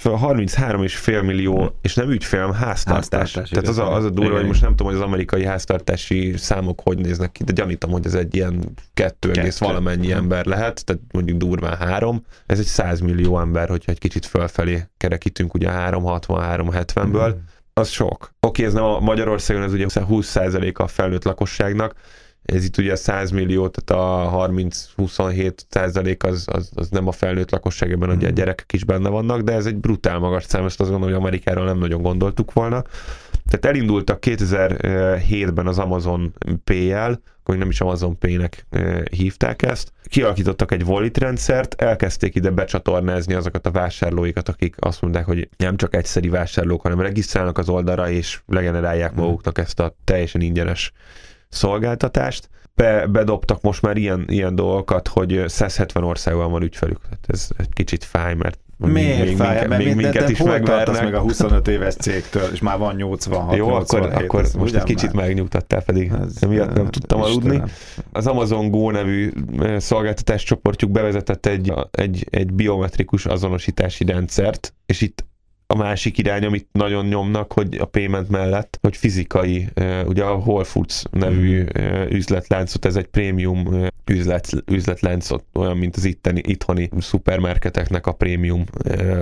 33 0.03 0.83
és 0.83 0.95
fél 0.95 1.21
millió, 1.21 1.57
hmm. 1.57 1.75
és 1.81 1.93
nem 1.93 2.09
ügyfél, 2.09 2.39
hanem 2.39 2.55
háztartás. 2.55 3.19
háztartás 3.19 3.49
tehát 3.49 3.67
az 3.67 3.77
a, 3.77 3.93
az 3.93 4.05
a 4.05 4.09
durva, 4.09 4.35
hogy 4.35 4.47
most 4.47 4.61
nem 4.61 4.75
tudom, 4.75 4.91
hogy 4.91 5.01
az 5.01 5.07
amerikai 5.07 5.45
háztartási 5.45 6.33
számok 6.37 6.81
hogy 6.83 6.97
néznek 6.97 7.31
ki, 7.31 7.43
de 7.43 7.51
gyanítom, 7.51 7.91
hogy 7.91 8.05
ez 8.05 8.13
egy 8.13 8.35
ilyen 8.35 8.73
kettő 8.93 9.31
egész 9.31 9.57
valamennyi 9.57 10.11
ember 10.11 10.45
lehet, 10.45 10.85
tehát 10.85 11.01
mondjuk 11.11 11.37
durván 11.37 11.77
három. 11.77 12.25
Ez 12.45 12.59
egy 12.59 12.65
100 12.81 12.99
millió 12.99 13.39
ember, 13.39 13.69
hogyha 13.69 13.91
egy 13.91 13.99
kicsit 13.99 14.25
fölfelé 14.25 14.83
kerekítünk 14.97 15.53
ugye 15.53 15.69
363-70-ből, 15.71 17.35
mm. 17.35 17.39
az 17.73 17.89
sok. 17.89 18.33
Oké, 18.39 18.65
ez 18.65 18.73
nem 18.73 18.83
a 18.83 18.99
Magyarországon, 18.99 19.63
ez 19.63 19.73
ugye 19.73 19.85
20% 19.89 20.75
a 20.75 20.87
felnőtt 20.87 21.23
lakosságnak, 21.23 21.93
ez 22.43 22.63
itt 22.63 22.77
ugye 22.77 22.95
100 22.95 23.29
millió, 23.29 23.67
tehát 23.67 24.03
a 24.03 24.47
30-27 24.47 25.53
százalék 25.69 26.23
az, 26.23 26.45
az, 26.51 26.71
az, 26.75 26.89
nem 26.89 27.07
a 27.07 27.11
felnőtt 27.11 27.51
lakosság, 27.51 27.91
ebben 27.91 28.09
mm. 28.09 28.15
ugye 28.15 28.27
a 28.27 28.31
gyerekek 28.31 28.73
is 28.73 28.83
benne 28.83 29.09
vannak, 29.09 29.41
de 29.41 29.53
ez 29.53 29.65
egy 29.65 29.77
brutál 29.77 30.19
magas 30.19 30.43
szám, 30.43 30.65
ezt 30.65 30.79
azt 30.79 30.89
gondolom, 30.89 31.15
hogy 31.15 31.23
Amerikáról 31.23 31.65
nem 31.65 31.77
nagyon 31.77 32.01
gondoltuk 32.01 32.53
volna. 32.53 32.83
Tehát 33.49 33.65
elindultak 33.65 34.19
2007-ben 34.21 35.67
az 35.67 35.79
Amazon 35.79 36.33
Pay-jel, 36.63 37.21
akkor 37.51 37.63
nem 37.63 37.71
is 37.71 37.81
Amazon 37.81 38.17
Pay-nek 38.17 38.65
hívták 39.11 39.61
ezt. 39.61 39.93
Kialakítottak 40.03 40.71
egy 40.71 40.83
wallet 40.83 41.17
rendszert, 41.17 41.81
elkezdték 41.81 42.35
ide 42.35 42.49
becsatornázni 42.49 43.33
azokat 43.33 43.65
a 43.65 43.71
vásárlóikat, 43.71 44.49
akik 44.49 44.75
azt 44.79 45.01
mondták, 45.01 45.25
hogy 45.25 45.49
nem 45.57 45.77
csak 45.77 45.95
egyszeri 45.95 46.29
vásárlók, 46.29 46.81
hanem 46.81 46.99
regisztrálnak 47.01 47.57
az 47.57 47.69
oldalra, 47.69 48.09
és 48.09 48.41
legenerálják 48.45 49.11
hmm. 49.11 49.23
maguknak 49.23 49.57
ezt 49.57 49.79
a 49.79 49.95
teljesen 50.03 50.41
ingyenes 50.41 50.91
szolgáltatást. 51.49 52.49
Be, 52.75 53.07
bedobtak 53.07 53.61
most 53.61 53.81
már 53.81 53.97
ilyen, 53.97 54.25
ilyen 54.27 54.55
dolgokat, 54.55 55.07
hogy 55.07 55.43
170 55.47 56.03
országban 56.03 56.51
van 56.51 56.61
ügyfelük. 56.61 57.01
Tehát 57.01 57.25
ez 57.27 57.49
egy 57.57 57.73
kicsit 57.73 58.03
fáj, 58.03 58.33
mert 58.33 58.59
Miért 58.87 59.25
még, 59.25 59.35
fáj? 59.35 59.59
Minket, 59.59 59.77
még 59.77 59.95
minket 59.95 60.29
is 60.29 60.41
megvernek. 60.43 61.03
meg 61.03 61.13
a 61.13 61.19
25 61.19 61.67
éves 61.67 61.95
cégtől, 61.95 62.49
és 62.51 62.59
már 62.59 62.77
van 62.77 62.95
86 62.95 63.55
Jó, 63.55 63.67
87, 63.67 64.05
akkor, 64.05 64.23
akkor 64.23 64.47
most 64.57 64.75
egy 64.75 64.83
kicsit 64.83 65.13
már? 65.13 65.25
megnyugtattál, 65.25 65.83
pedig 65.83 66.11
ez 66.21 66.35
emiatt 66.39 66.73
nem 66.73 66.87
tudtam 66.87 67.19
Istenem. 67.19 67.49
aludni. 67.49 67.71
Az 68.11 68.27
Amazon 68.27 68.71
Go 68.71 68.91
nevű 68.91 69.31
szolgáltatás 69.77 70.43
csoportjuk 70.43 70.91
bevezetett 70.91 71.45
egy, 71.45 71.73
egy, 71.91 72.27
egy 72.29 72.53
biometrikus 72.53 73.25
azonosítási 73.25 74.05
rendszert, 74.05 74.73
és 74.85 75.01
itt 75.01 75.25
a 75.71 75.75
másik 75.75 76.17
irány, 76.17 76.45
amit 76.45 76.67
nagyon 76.71 77.05
nyomnak, 77.05 77.53
hogy 77.53 77.77
a 77.79 77.85
payment 77.85 78.29
mellett, 78.29 78.77
hogy 78.81 78.97
fizikai, 78.97 79.69
ugye 80.05 80.23
a 80.23 80.33
Whole 80.33 80.63
Foods 80.63 81.03
nevű 81.11 81.61
mm. 81.61 81.65
üzletláncot, 82.09 82.85
ez 82.85 82.95
egy 82.95 83.07
prémium 83.07 83.89
üzlet, 84.11 84.49
üzletláncot, 84.71 85.43
olyan, 85.53 85.77
mint 85.77 85.95
az 85.95 86.05
itteni, 86.05 86.41
itthoni 86.45 86.89
szupermarketeknek 86.99 88.07
a 88.07 88.11
prémium 88.11 88.63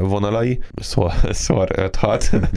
vonalai, 0.01 0.60
szor, 0.75 1.12
szor 1.29 1.70
5-6. 1.74 2.50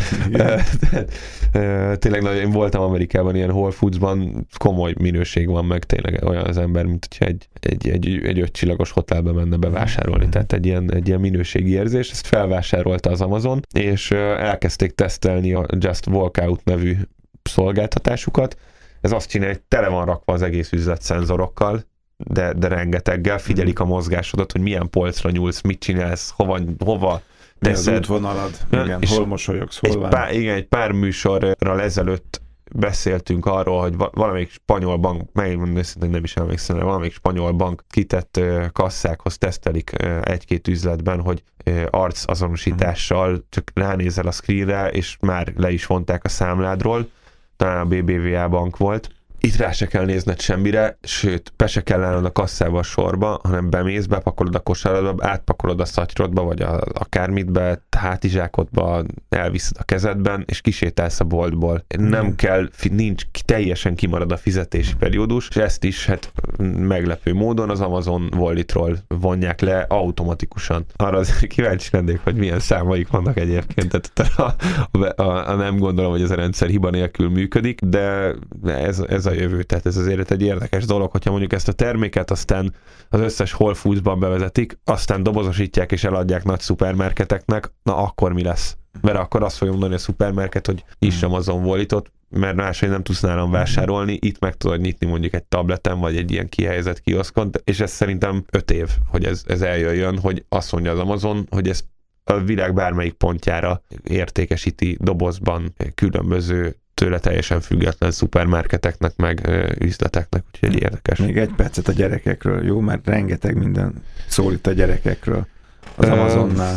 tényleg 1.99 2.23
nagyon, 2.23 2.41
én 2.41 2.51
voltam 2.51 2.83
Amerikában 2.83 3.37
ilyen 3.37 3.51
Whole 3.51 3.73
Foodsban, 3.73 4.47
komoly 4.57 4.95
minőség 4.99 5.49
van 5.49 5.65
meg, 5.65 5.85
tényleg 5.85 6.25
olyan 6.25 6.45
az 6.45 6.57
ember, 6.57 6.85
mint 6.85 7.07
hogyha 7.09 7.25
egy, 7.25 7.49
egy, 7.61 7.89
egy, 7.89 8.25
egy 8.25 8.41
ötcsillagos 8.41 8.91
hotelbe 8.91 9.33
menne 9.33 9.57
bevásárolni, 9.57 10.29
tehát 10.29 10.53
egy 10.53 10.67
ilyen, 10.67 10.95
egy 10.95 11.09
ilyen 11.09 11.21
minőségi 11.21 11.71
érzés, 11.71 12.11
ezt 12.11 12.27
felvásárolta 12.27 13.11
az 13.11 13.21
Amazon, 13.21 13.61
és 13.83 14.11
elkezdték 14.11 14.95
tesztelni 14.95 15.53
a 15.53 15.67
Just 15.79 16.07
Walkout 16.07 16.65
nevű 16.65 16.97
szolgáltatásukat. 17.43 18.57
Ez 19.01 19.13
azt 19.13 19.29
csinálja, 19.29 19.53
hogy 19.53 19.63
tele 19.63 19.89
van 19.89 20.05
rakva 20.05 20.33
az 20.33 20.43
egész 20.43 20.73
üzlet 20.73 21.03
szenzorokkal, 21.03 21.85
de, 22.17 22.53
de 22.53 22.69
rengeteggel 22.69 23.39
figyelik 23.39 23.81
a 23.81 23.85
mozgásodat, 23.85 24.53
hogy 24.53 24.61
milyen 24.61 24.91
polcra 24.91 25.31
nyúlsz, 25.31 25.61
mit 25.61 25.79
csinálsz, 25.79 26.33
hova, 26.37 26.61
hova 26.85 27.23
teszed. 27.59 27.87
Mi 27.87 27.93
az 27.93 27.99
útvonalad, 27.99 28.51
igen, 28.71 29.01
és 29.01 29.11
hol 29.11 29.27
mosolyogsz, 29.27 29.79
hol 29.79 30.05
egy. 30.05 30.11
Pár, 30.11 30.35
igen, 30.35 30.55
egy 30.55 30.67
pár 30.67 30.93
műsorral 30.93 31.81
ezelőtt 31.81 32.42
beszéltünk 32.75 33.47
arról, 33.47 33.81
hogy 33.81 33.97
valamelyik 33.97 34.51
spanyol 34.51 34.97
bank, 34.97 35.33
megmondom 35.33 35.83
nem 36.01 36.25
is 36.25 36.37
emlékszem, 36.37 36.77
de 36.77 36.85
valamelyik 36.85 37.13
spanyol 37.13 37.53
bank 37.53 37.85
kitett 37.89 38.41
kasszákhoz 38.73 39.39
tesztelik 39.39 39.93
egy-két 40.23 40.69
üzletben, 40.69 41.21
hogy 41.21 41.43
arc 41.91 42.29
azonosítással 42.29 43.45
csak 43.49 43.71
ránézel 43.75 44.27
a 44.27 44.31
screenre, 44.31 44.91
és 44.91 45.17
már 45.21 45.53
le 45.57 45.71
is 45.71 45.87
vonták 45.87 46.25
a 46.25 46.29
számládról, 46.29 47.09
talán 47.57 47.81
a 47.81 47.85
BBVA 47.85 48.49
bank 48.49 48.77
volt, 48.77 49.09
itt 49.45 49.57
rá 49.57 49.73
se 49.73 49.87
kell 49.87 50.05
nézned 50.05 50.41
semmire, 50.41 50.99
sőt, 51.03 51.53
be 51.57 51.67
se 51.67 51.83
kell 51.83 52.03
állnod 52.03 52.25
a 52.25 52.33
kasszába 52.33 52.79
a 52.79 52.83
sorba, 52.83 53.41
hanem 53.43 53.71
bemész, 53.71 54.07
bepakolod 54.07 54.55
a 54.55 54.59
kosaradba, 54.59 55.29
átpakolod 55.29 55.81
a 55.81 55.85
szatyrodba, 55.85 56.43
vagy 56.43 56.63
a, 56.63 56.81
akármitbe, 56.93 57.83
hátizsákodba, 57.97 59.05
elviszed 59.29 59.77
a 59.79 59.83
kezedben, 59.83 60.45
és 60.47 60.61
kisétálsz 60.61 61.21
a 61.21 61.25
boltból. 61.25 61.85
Nem 61.99 62.27
mm. 62.27 62.35
kell, 62.37 62.69
nincs, 62.91 63.23
teljesen 63.45 63.95
kimarad 63.95 64.33
a 64.33 64.37
fizetési 64.37 64.95
periódus, 64.99 65.49
és 65.49 65.57
ezt 65.57 65.85
is 65.85 66.07
hát 66.07 66.33
meglepő 66.77 67.33
módon 67.33 67.71
az 67.71 67.81
Amazon 67.81 68.29
Walletról 68.37 68.99
vonják 69.09 69.61
le 69.61 69.87
automatikusan. 69.89 70.85
Arra 70.97 71.19
az 71.19 71.39
kíváncsi 71.49 71.89
lennék, 71.93 72.21
hogy 72.25 72.35
milyen 72.35 72.61
számaik 72.61 73.09
vannak 73.09 73.39
egyébként. 73.39 74.13
Tehát 74.15 74.39
a, 74.39 74.55
a, 74.99 75.23
a, 75.23 75.49
a 75.49 75.55
nem 75.55 75.79
gondolom, 75.79 76.11
hogy 76.11 76.23
ez 76.23 76.31
a 76.31 76.35
rendszer 76.35 76.69
hiba 76.69 76.91
nélkül 76.91 77.29
működik, 77.29 77.81
de 77.81 78.35
ez, 78.65 78.99
ez 78.99 79.27
a 79.27 79.32
a 79.33 79.41
jövő. 79.41 79.63
Tehát 79.63 79.87
ez 79.87 79.97
azért 79.97 80.31
egy 80.31 80.43
érdekes 80.43 80.85
dolog, 80.85 81.11
hogyha 81.11 81.31
mondjuk 81.31 81.53
ezt 81.53 81.69
a 81.69 81.73
terméket 81.73 82.31
aztán 82.31 82.75
az 83.09 83.21
összes 83.21 83.55
Whole 83.55 83.75
Foods-ban 83.75 84.21
bevezetik, 84.21 84.79
aztán 84.85 85.23
dobozosítják 85.23 85.93
és 85.93 86.05
eladják 86.05 86.45
nagy 86.45 86.61
szupermarketeknek, 86.61 87.73
na 87.83 87.97
akkor 87.97 88.33
mi 88.33 88.43
lesz? 88.43 88.77
Mert 89.01 89.19
akkor 89.19 89.43
azt 89.43 89.57
fogja 89.57 89.73
mondani 89.73 89.95
a 89.95 89.99
szupermarket, 89.99 90.67
hogy 90.67 90.85
is. 90.99 91.23
Amazon 91.23 91.63
volított, 91.63 92.13
mert 92.29 92.57
máshogy 92.57 92.89
nem 92.89 93.03
tudsz 93.03 93.21
nálam 93.21 93.51
vásárolni, 93.51 94.19
itt 94.21 94.39
meg 94.39 94.57
tudod 94.57 94.81
nyitni 94.81 95.07
mondjuk 95.07 95.35
egy 95.35 95.45
tableten, 95.45 95.99
vagy 95.99 96.17
egy 96.17 96.31
ilyen 96.31 96.49
kihelyezett 96.49 97.01
kioszkon, 97.01 97.51
és 97.65 97.81
ez 97.81 97.91
szerintem 97.91 98.45
öt 98.51 98.71
év, 98.71 98.89
hogy 99.09 99.25
ez, 99.25 99.43
ez 99.47 99.61
eljöjjön, 99.61 100.19
hogy 100.19 100.45
azt 100.49 100.73
mondja 100.73 100.91
az 100.93 100.99
Amazon, 100.99 101.47
hogy 101.51 101.69
ez 101.69 101.85
a 102.25 102.39
világ 102.39 102.75
bármelyik 102.75 103.13
pontjára 103.13 103.83
értékesíti 104.05 104.97
dobozban 105.01 105.75
különböző 105.95 106.77
tőle 107.03 107.19
teljesen 107.19 107.61
független 107.61 108.11
szupermarketeknek, 108.11 109.17
meg 109.17 109.49
üzleteknek, 109.79 110.43
úgyhogy 110.53 110.83
érdekes. 110.83 111.19
Még 111.19 111.39
egy 111.39 111.53
percet 111.57 111.89
a 111.89 111.93
gyerekekről, 111.93 112.65
jó? 112.65 112.81
Mert 112.81 113.07
rengeteg 113.07 113.57
minden 113.57 114.03
szól 114.27 114.53
itt 114.53 114.67
a 114.67 114.73
gyerekekről 114.73 115.47
az 115.95 116.09
Amazonnál. 116.09 116.77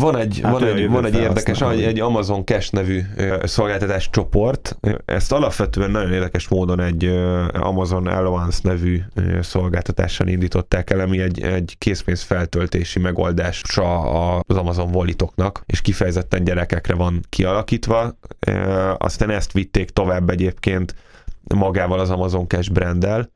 Van 0.00 0.16
egy, 0.16 0.40
hát 0.42 0.52
van 0.52 0.64
egy, 0.64 0.88
van 0.88 1.04
egy 1.04 1.14
érdekes, 1.14 1.60
egy, 1.60 1.82
egy 1.82 2.00
Amazon 2.00 2.44
Cash 2.44 2.72
nevű 2.72 3.00
szolgáltatás 3.42 4.10
csoport. 4.10 4.78
Ezt 5.04 5.32
alapvetően 5.32 5.90
nagyon 5.90 6.12
érdekes 6.12 6.48
módon 6.48 6.80
egy 6.80 7.04
Amazon 7.52 8.06
Allowance 8.06 8.58
nevű 8.62 9.00
szolgáltatással 9.40 10.26
indították 10.26 10.90
el, 10.90 11.00
ami 11.00 11.20
egy, 11.20 11.40
egy 11.40 11.74
készpénz 11.78 12.22
feltöltési 12.22 12.98
megoldása 12.98 14.00
az 14.40 14.56
Amazon 14.56 14.90
volitoknak, 14.90 15.62
és 15.66 15.80
kifejezetten 15.80 16.44
gyerekekre 16.44 16.94
van 16.94 17.20
kialakítva. 17.28 18.18
Aztán 18.98 19.30
ezt 19.30 19.52
vitték 19.52 19.90
tovább 19.90 20.30
egyébként 20.30 20.94
magával 21.54 21.98
az 21.98 22.10
Amazon 22.10 22.48
Cash 22.48 22.72
branddel, 22.72 23.30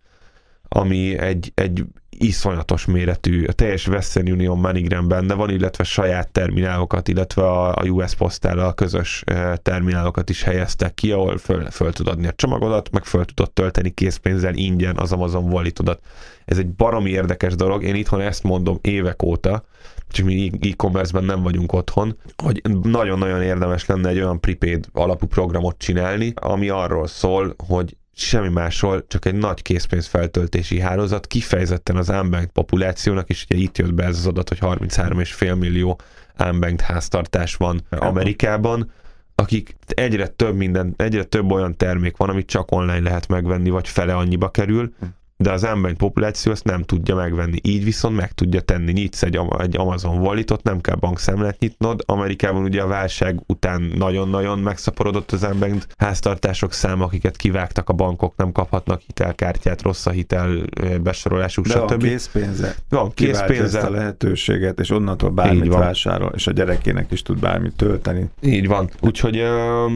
ami 0.68 1.18
egy, 1.18 1.52
egy 1.54 1.84
iszonyatos 2.18 2.84
méretű, 2.84 3.44
a 3.44 3.52
teljes 3.52 3.88
Western 3.88 4.30
Union 4.30 4.58
MoneyGram 4.58 5.08
benne 5.08 5.34
van, 5.34 5.50
illetve 5.50 5.84
saját 5.84 6.32
terminálokat, 6.32 7.08
illetve 7.08 7.42
a, 7.42 7.76
a 7.76 7.82
US 7.82 8.14
Postal 8.14 8.58
a 8.58 8.72
közös 8.72 9.24
terminálokat 9.62 10.30
is 10.30 10.42
helyeztek 10.42 10.94
ki, 10.94 11.12
ahol 11.12 11.38
föl, 11.38 11.70
föl 11.70 11.92
tud 11.92 12.08
adni 12.08 12.26
a 12.26 12.32
csomagodat, 12.32 12.90
meg 12.90 13.04
föl 13.04 13.24
tudod 13.24 13.52
tölteni 13.52 13.90
készpénzzel 13.90 14.54
ingyen 14.54 14.96
az 14.96 15.12
Amazon 15.12 15.52
Walletodat. 15.52 16.00
Ez 16.44 16.58
egy 16.58 16.68
baromi 16.68 17.10
érdekes 17.10 17.54
dolog, 17.54 17.82
én 17.82 17.94
itthon 17.94 18.20
ezt 18.20 18.42
mondom 18.42 18.78
évek 18.80 19.22
óta, 19.22 19.64
csak 20.08 20.26
mi 20.26 20.50
e-commerce-ben 20.60 21.24
nem 21.24 21.42
vagyunk 21.42 21.72
otthon, 21.72 22.18
hogy 22.42 22.62
nagyon-nagyon 22.82 23.42
érdemes 23.42 23.86
lenne 23.86 24.08
egy 24.08 24.16
olyan 24.18 24.40
prepaid 24.40 24.86
alapú 24.92 25.26
programot 25.26 25.78
csinálni, 25.78 26.32
ami 26.34 26.68
arról 26.68 27.06
szól, 27.06 27.54
hogy 27.66 27.96
semmi 28.18 28.48
másról, 28.48 29.06
csak 29.06 29.24
egy 29.24 29.34
nagy 29.34 29.62
készpénzfeltöltési 29.62 30.80
hálózat, 30.80 31.26
kifejezetten 31.26 31.96
az 31.96 32.08
unbanked 32.08 32.50
populációnak, 32.50 33.28
és 33.28 33.44
ugye 33.48 33.62
itt 33.62 33.78
jött 33.78 33.94
be 33.94 34.04
ez 34.04 34.16
az 34.16 34.26
adat, 34.26 34.48
hogy 34.48 34.58
33,5 34.60 35.58
millió 35.58 36.00
unbanked 36.38 36.80
háztartás 36.80 37.54
van 37.54 37.80
Amerikában, 37.90 38.90
akik 39.34 39.76
egyre 39.86 40.26
több 40.26 40.56
minden, 40.56 40.94
egyre 40.96 41.24
több 41.24 41.50
olyan 41.50 41.76
termék 41.76 42.16
van, 42.16 42.28
amit 42.28 42.46
csak 42.46 42.70
online 42.72 43.00
lehet 43.00 43.28
megvenni, 43.28 43.70
vagy 43.70 43.88
fele 43.88 44.14
annyiba 44.14 44.50
kerül, 44.50 44.92
hm 45.00 45.06
de 45.36 45.52
az 45.52 45.64
ember 45.64 45.92
populáció 45.92 46.52
ezt 46.52 46.64
nem 46.64 46.82
tudja 46.82 47.14
megvenni. 47.14 47.58
Így 47.62 47.84
viszont 47.84 48.16
meg 48.16 48.32
tudja 48.32 48.60
tenni. 48.60 48.92
Nyitsz 48.92 49.22
egy, 49.22 49.40
egy 49.58 49.76
Amazon 49.76 50.18
walletot, 50.18 50.62
nem 50.62 50.80
kell 50.80 50.94
bankszámlát 50.94 51.58
nyitnod. 51.58 52.02
Amerikában 52.06 52.62
ugye 52.62 52.82
a 52.82 52.86
válság 52.86 53.40
után 53.46 53.92
nagyon-nagyon 53.94 54.58
megszaporodott 54.58 55.32
az 55.32 55.44
ember 55.44 55.70
háztartások 55.96 56.72
száma, 56.72 57.04
akiket 57.04 57.36
kivágtak 57.36 57.88
a 57.88 57.92
bankok, 57.92 58.36
nem 58.36 58.52
kaphatnak 58.52 59.00
hitelkártyát, 59.06 59.82
rossz 59.82 60.06
a 60.06 60.10
hitel 60.10 60.62
besorolásuk, 61.02 61.66
de 61.66 61.72
stb. 61.72 61.88
van 61.88 61.98
készpénze. 61.98 62.74
Van 62.88 63.12
készpénze. 63.14 63.80
a 63.80 63.90
lehetőséget, 63.90 64.80
és 64.80 64.90
onnantól 64.90 65.30
bármit 65.30 65.72
vásárol, 65.72 66.32
és 66.34 66.46
a 66.46 66.52
gyerekének 66.52 67.12
is 67.12 67.22
tud 67.22 67.38
bármit 67.40 67.76
tölteni. 67.76 68.30
Így 68.42 68.66
van. 68.66 68.90
Úgyhogy 69.00 69.36
uh, 69.36 69.44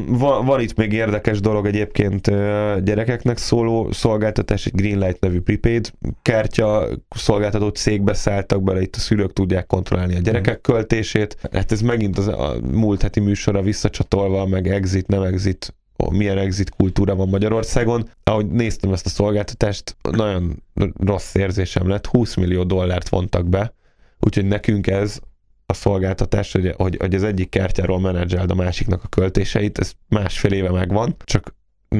van, 0.07 0.45
van 0.45 0.61
itt 0.61 0.77
még 0.77 0.93
érdekes 0.93 1.41
dolog 1.41 1.67
egyébként 1.67 2.27
uh, 2.27 2.37
gyerekeknek 2.81 3.39
szóló 3.39 3.93
szolgáltatás, 3.93 4.67
egy 4.67 4.75
Greenlight 4.75 5.19
nevű 5.31 5.43
prepaid 5.43 5.93
kártya 6.23 6.89
szolgáltató 7.09 7.69
cégbe 7.69 8.15
szálltak 8.15 8.63
bele, 8.63 8.81
itt 8.81 8.97
a 8.97 8.99
szülők 8.99 9.33
tudják 9.33 9.67
kontrollálni 9.67 10.17
a 10.17 10.19
gyerekek 10.19 10.57
mm. 10.57 10.73
költését. 10.73 11.37
Hát 11.53 11.73
ez 11.73 11.81
megint 11.81 12.19
az 12.19 12.29
a 12.29 12.57
múlt 12.73 13.03
heti 13.03 13.21
műsorra 13.21 13.63
visszacsatolva, 13.63 14.47
meg 14.47 14.69
exit, 14.69 15.07
nem 15.07 15.23
exit, 15.23 15.75
milyen 16.11 16.39
exit 16.39 16.71
kultúra 16.71 17.15
van 17.15 17.29
Magyarországon. 17.29 18.09
Ahogy 18.25 18.47
néztem 18.47 18.93
ezt 18.93 19.07
a 19.07 19.09
szolgáltatást, 19.09 19.97
nagyon 20.11 20.63
rossz 20.99 21.35
érzésem 21.35 21.89
lett, 21.89 22.07
20 22.07 22.35
millió 22.35 22.65
dollárt 22.65 23.09
vontak 23.09 23.49
be, 23.49 23.75
úgyhogy 24.21 24.45
nekünk 24.45 24.87
ez 24.87 25.19
a 25.67 25.75
szolgáltatás, 25.75 26.53
hogy, 26.53 26.75
hogy, 26.77 26.97
hogy 26.97 27.15
az 27.15 27.23
egyik 27.23 27.49
kártyáról 27.49 28.01
menedzseld 28.01 28.51
a 28.51 28.55
másiknak 28.55 29.05
a 29.05 29.09
költéseit, 29.09 29.79
ez 29.79 29.93
másfél 30.09 30.53
éve 30.53 30.71
megvan, 30.71 31.17
csak 31.25 31.55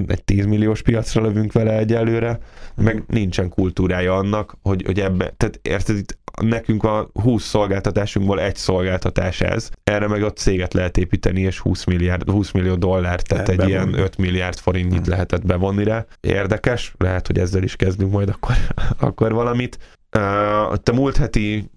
egy 0.07 0.25
10 0.25 0.47
milliós 0.47 0.83
piacra 0.83 1.23
lövünk 1.23 1.53
vele 1.53 1.79
egyelőre, 1.79 2.39
meg 2.77 3.05
nincsen 3.07 3.49
kultúrája 3.49 4.17
annak, 4.17 4.57
hogy, 4.63 4.83
hogy 4.87 5.01
ebbe, 5.01 5.35
tehát 5.37 5.59
érted, 5.63 5.97
itt 5.97 6.19
nekünk 6.43 6.85
a 6.85 7.11
20 7.13 7.45
szolgáltatásunkból 7.45 8.41
egy 8.41 8.57
szolgáltatás 8.57 9.41
ez, 9.41 9.71
erre 9.85 10.09
meg 10.09 10.23
a 10.23 10.33
céget 10.33 10.75
lehet 10.75 10.97
építeni, 10.97 11.41
és 11.41 11.59
20, 11.59 11.85
milliárd, 11.85 12.31
20 12.31 12.51
millió 12.51 12.75
dollár, 12.75 13.23
tehát 13.23 13.49
egy 13.49 13.57
bevonni. 13.57 13.73
ilyen 13.73 13.95
5 13.99 14.19
milliárd 14.19 14.59
forintnyit 14.59 15.01
hmm. 15.01 15.11
lehetett 15.11 15.47
bevonni 15.47 15.85
rá. 15.85 16.07
Érdekes, 16.21 16.95
lehet, 16.99 17.27
hogy 17.27 17.39
ezzel 17.39 17.63
is 17.63 17.77
kezdünk 17.77 18.13
majd 18.13 18.29
akkor, 18.29 18.55
akkor 19.09 19.33
valamit 19.33 19.79
a 20.11 20.93
múlt 20.93 21.17
heti 21.17 21.71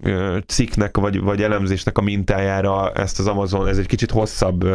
cikknek 0.48 0.98
vagy, 0.98 1.22
vagy 1.22 1.42
elemzésnek 1.42 1.98
a 1.98 2.02
mintájára 2.02 2.92
ezt 2.92 3.20
az 3.20 3.28
Amazon, 3.28 3.68
ez 3.68 3.78
egy 3.78 3.88
kicsit 3.88 4.12
hosszabb 4.12 4.66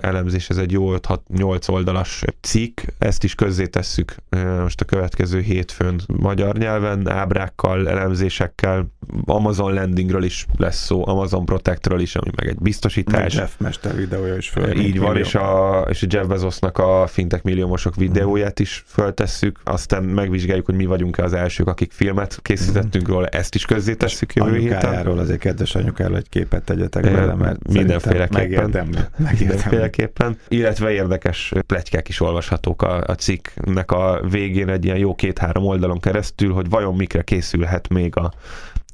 elemzés, 0.00 0.50
ez 0.50 0.56
egy 0.56 0.72
jó 0.72 0.94
5-6-8 0.96 1.70
oldalas 1.70 2.24
cikk, 2.40 2.80
ezt 2.98 3.24
is 3.24 3.34
közzétesszük 3.34 4.14
most 4.62 4.80
a 4.80 4.84
következő 4.84 5.40
hétfőn 5.40 6.00
magyar 6.06 6.56
nyelven, 6.56 7.08
ábrákkal, 7.08 7.88
elemzésekkel, 7.88 8.86
Amazon 9.24 9.74
Landingről 9.74 10.24
is 10.24 10.46
lesz 10.56 10.84
szó, 10.84 11.08
Amazon 11.08 11.44
Protectről 11.44 12.00
is, 12.00 12.16
ami 12.16 12.30
meg 12.36 12.48
egy 12.48 12.58
biztosítás. 12.58 13.34
Meg 13.34 13.42
Jeff 13.42 13.58
Mester 13.58 13.96
videója 13.96 14.36
is 14.36 14.48
föl. 14.48 14.78
Így 14.78 14.98
van, 14.98 15.16
és 15.16 15.34
a, 15.34 15.80
és 15.88 16.02
a 16.02 16.06
Jeff 16.10 16.26
Bezosnak 16.26 16.78
a 16.78 17.06
fintek 17.06 17.42
milliómosok 17.42 17.94
videóját 17.94 18.60
is 18.60 18.84
föltesszük, 18.86 19.60
aztán 19.64 20.02
megvizsgáljuk, 20.02 20.66
hogy 20.66 20.74
mi 20.74 20.86
vagyunk-e 20.86 21.22
az 21.22 21.32
elsők, 21.32 21.66
akik 21.66 21.92
filmet 21.92 22.38
készítettünk 22.42 23.05
anyukánkról 23.06 23.40
ezt 23.40 23.54
is 23.54 23.64
közzétesszük 23.64 24.34
jövő 24.34 24.58
héten. 24.58 25.06
azért 25.06 25.38
kedves 25.38 25.74
anyukáról 25.74 26.16
egy 26.16 26.28
képet 26.28 26.64
tegyetek 26.64 27.02
bele, 27.02 27.34
mert 27.34 27.72
mindenféleképpen. 27.72 28.42
Megérdemli. 28.42 28.98
Mindenféleképpen. 29.38 30.38
Illetve 30.48 30.90
érdekes 30.90 31.52
pletykák 31.66 32.08
is 32.08 32.20
olvashatók 32.20 32.82
a, 32.82 33.02
a 33.06 33.14
cikknek 33.14 33.90
a 33.90 34.20
végén 34.30 34.68
egy 34.68 34.84
ilyen 34.84 34.98
jó 34.98 35.14
két-három 35.14 35.64
oldalon 35.64 36.00
keresztül, 36.00 36.52
hogy 36.52 36.68
vajon 36.68 36.94
mikre 36.94 37.22
készülhet 37.22 37.88
még 37.88 38.16
a, 38.16 38.32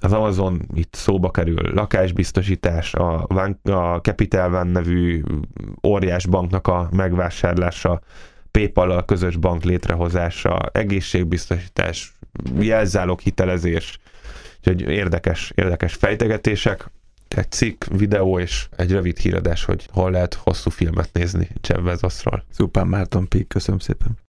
az 0.00 0.12
Amazon 0.12 0.60
itt 0.74 0.94
szóba 0.94 1.30
kerül 1.30 1.72
lakásbiztosítás, 1.74 2.94
a, 2.94 3.26
a 3.62 4.00
Capital 4.02 4.54
One 4.54 4.70
nevű 4.70 5.22
óriás 5.86 6.26
banknak 6.26 6.66
a 6.66 6.88
megvásárlása, 6.96 8.00
paypal 8.50 9.04
közös 9.04 9.36
bank 9.36 9.64
létrehozása, 9.64 10.58
egészségbiztosítás, 10.72 12.12
jelzálók 12.58 13.20
hitelezés, 13.20 13.98
Úgyhogy 14.58 14.80
érdekes, 14.80 15.52
érdekes 15.54 15.94
fejtegetések, 15.94 16.90
egy 17.28 17.50
cikk, 17.50 17.84
videó 17.84 18.38
és 18.38 18.68
egy 18.76 18.90
rövid 18.90 19.18
híradás, 19.18 19.64
hogy 19.64 19.88
hol 19.92 20.10
lehet 20.10 20.34
hosszú 20.34 20.70
filmet 20.70 21.08
nézni 21.12 21.48
Jeff 21.68 21.80
Bezosról. 21.80 22.44
Szupán 22.50 22.86
Márton 22.86 23.28
Pík, 23.28 23.48
köszönöm 23.48 23.78
szépen. 23.78 24.18